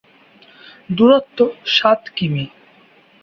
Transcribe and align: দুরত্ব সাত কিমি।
দুরত্ব 0.89 1.39
সাত 1.67 2.01
কিমি। 2.15 2.45